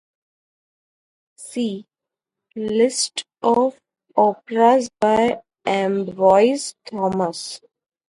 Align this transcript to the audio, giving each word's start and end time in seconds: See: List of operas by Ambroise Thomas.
See: 1.37 1.85
List 2.55 3.23
of 3.43 3.79
operas 4.17 4.89
by 4.99 5.43
Ambroise 5.67 6.73
Thomas. 6.85 7.61